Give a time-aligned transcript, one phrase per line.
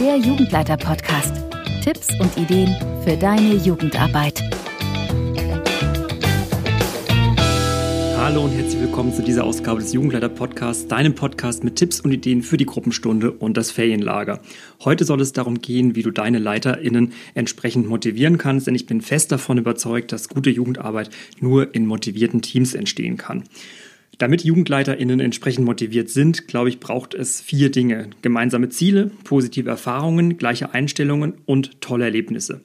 [0.00, 1.32] der Jugendleiter-Podcast.
[1.82, 4.42] Tipps und Ideen für deine Jugendarbeit.
[8.18, 12.42] Hallo und herzlich willkommen zu dieser Ausgabe des Jugendleiter-Podcasts, deinem Podcast mit Tipps und Ideen
[12.42, 14.40] für die Gruppenstunde und das Ferienlager.
[14.84, 19.00] Heute soll es darum gehen, wie du deine LeiterInnen entsprechend motivieren kannst, denn ich bin
[19.00, 21.08] fest davon überzeugt, dass gute Jugendarbeit
[21.40, 23.44] nur in motivierten Teams entstehen kann.
[24.18, 28.08] Damit JugendleiterInnen entsprechend motiviert sind, glaube ich, braucht es vier Dinge.
[28.22, 32.62] Gemeinsame Ziele, positive Erfahrungen, gleiche Einstellungen und tolle Erlebnisse.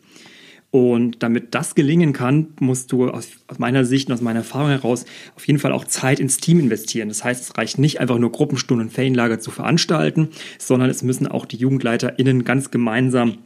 [0.71, 5.03] Und damit das gelingen kann, musst du aus, meiner Sicht und aus meiner Erfahrung heraus
[5.35, 7.09] auf jeden Fall auch Zeit ins Team investieren.
[7.09, 11.27] Das heißt, es reicht nicht einfach nur Gruppenstunden und Ferienlager zu veranstalten, sondern es müssen
[11.27, 13.39] auch die JugendleiterInnen ganz gemeinsam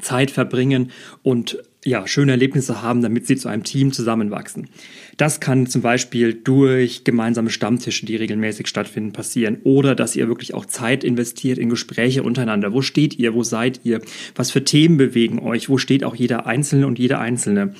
[0.00, 0.92] Zeit verbringen
[1.24, 4.68] und ja, schöne Erlebnisse haben, damit sie zu einem Team zusammenwachsen.
[5.16, 9.58] Das kann zum Beispiel durch gemeinsame Stammtische, die regelmäßig stattfinden, passieren.
[9.64, 12.72] Oder dass ihr wirklich auch Zeit investiert in Gespräche untereinander.
[12.72, 13.34] Wo steht ihr?
[13.34, 14.00] Wo seid ihr?
[14.36, 15.68] Was für Themen bewegen euch?
[15.68, 17.74] Wo steht auch jeder Einzelne und jede Einzelne?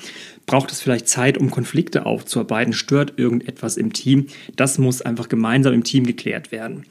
[0.45, 2.73] Braucht es vielleicht Zeit, um Konflikte aufzuarbeiten?
[2.73, 4.25] Stört irgendetwas im Team?
[4.55, 6.85] Das muss einfach gemeinsam im Team geklärt werden.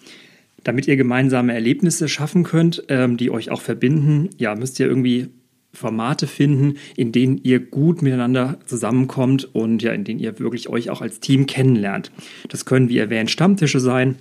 [0.64, 5.28] Damit ihr gemeinsame Erlebnisse schaffen könnt, ähm, die euch auch verbinden, ja, müsst ihr irgendwie
[5.72, 10.90] Formate finden, in denen ihr gut miteinander zusammenkommt und ja, in denen ihr wirklich euch
[10.90, 12.10] auch als Team kennenlernt.
[12.48, 14.16] Das können, wie erwähnt, Stammtische sein.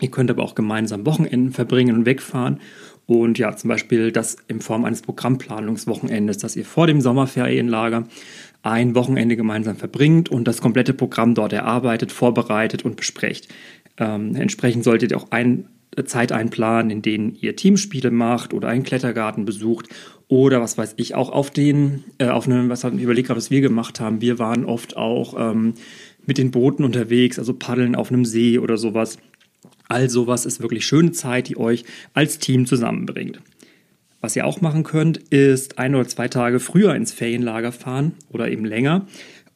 [0.00, 2.60] Ihr könnt aber auch gemeinsam Wochenenden verbringen und wegfahren.
[3.06, 8.08] Und ja, zum Beispiel das in Form eines Programmplanungswochenendes, dass ihr vor dem Sommerferienlager
[8.62, 13.48] ein Wochenende gemeinsam verbringt und das komplette Programm dort erarbeitet, vorbereitet und besprecht.
[13.98, 15.68] Ähm, entsprechend solltet ihr auch ein
[16.04, 19.88] Zeit einplanen, in denen ihr Teamspiele macht oder einen Klettergarten besucht
[20.28, 23.50] oder was weiß ich, auch auf den, äh, auf einem, was ich überlegt habe, was
[23.50, 24.20] wir gemacht haben.
[24.20, 25.74] Wir waren oft auch ähm,
[26.26, 29.18] mit den Booten unterwegs, also paddeln auf einem See oder sowas.
[29.88, 31.84] All sowas ist wirklich schöne Zeit, die euch
[32.14, 33.40] als Team zusammenbringt.
[34.20, 38.48] Was ihr auch machen könnt, ist ein oder zwei Tage früher ins Ferienlager fahren oder
[38.50, 39.06] eben länger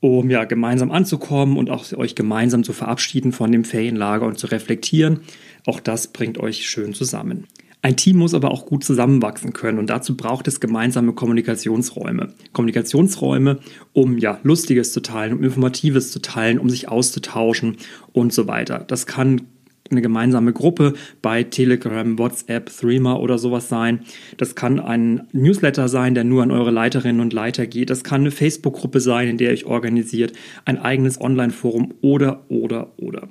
[0.01, 4.47] um ja gemeinsam anzukommen und auch euch gemeinsam zu verabschieden von dem Ferienlager und zu
[4.47, 5.21] reflektieren.
[5.67, 7.47] Auch das bringt euch schön zusammen.
[7.81, 12.35] Ein Team muss aber auch gut zusammenwachsen können und dazu braucht es gemeinsame Kommunikationsräume.
[12.53, 13.61] Kommunikationsräume,
[13.93, 17.77] um ja Lustiges zu teilen, um Informatives zu teilen, um sich auszutauschen
[18.13, 18.81] und so weiter.
[18.81, 19.43] Das kann
[19.91, 24.01] eine gemeinsame Gruppe bei Telegram, WhatsApp, Threema oder sowas sein.
[24.37, 27.91] Das kann ein Newsletter sein, der nur an eure Leiterinnen und Leiter geht.
[27.91, 30.33] Das kann eine Facebook-Gruppe sein, in der ihr euch organisiert,
[30.65, 33.29] ein eigenes Online-Forum oder, oder, oder.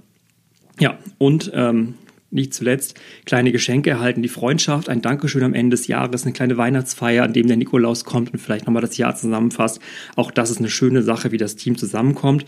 [0.80, 1.96] Ja, und ähm,
[2.38, 6.56] nicht zuletzt kleine Geschenke erhalten, die Freundschaft, ein Dankeschön am Ende des Jahres, eine kleine
[6.58, 9.80] Weihnachtsfeier, an dem der Nikolaus kommt und vielleicht nochmal das Jahr zusammenfasst.
[10.16, 12.46] Auch das ist eine schöne Sache, wie das Team zusammenkommt.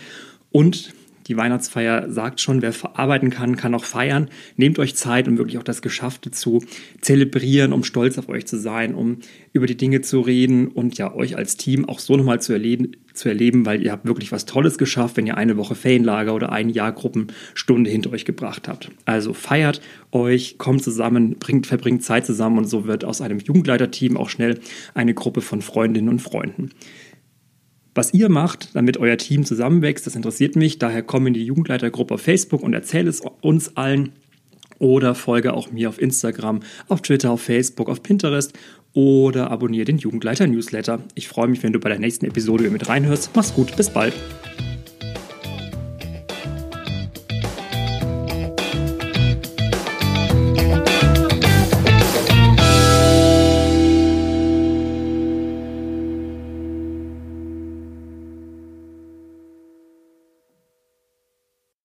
[0.52, 0.94] Und
[1.30, 4.30] die Weihnachtsfeier sagt schon, wer verarbeiten kann, kann auch feiern.
[4.58, 6.64] Nehmt euch Zeit, um wirklich auch das Geschaffte zu
[7.02, 9.20] zelebrieren, um stolz auf euch zu sein, um
[9.54, 12.94] über die Dinge zu reden und ja, euch als Team auch so nochmal zu erleben,
[13.14, 16.52] zu erleben, weil ihr habt wirklich was Tolles geschafft, wenn ihr eine Woche Ferienlager oder
[16.52, 18.90] ein Jahr Gruppenstunde hinter euch gebracht habt.
[19.06, 24.18] Also feiert euch, kommt zusammen, bringt, verbringt Zeit zusammen und so wird aus einem Jugendleiterteam
[24.18, 24.60] auch schnell
[24.96, 26.72] eine Gruppe von Freundinnen und Freunden.
[27.96, 30.80] Was ihr macht, damit euer Team zusammenwächst, das interessiert mich.
[30.80, 34.14] Daher komm in die Jugendleitergruppe auf Facebook und erzähle es uns allen.
[34.78, 38.54] Oder folge auch mir auf Instagram, auf Twitter, auf Facebook, auf Pinterest
[38.94, 41.02] oder abonniere den Jugendleiter Newsletter.
[41.16, 43.32] Ich freue mich, wenn du bei der nächsten Episode mit reinhörst.
[43.36, 44.14] Mach's gut, bis bald.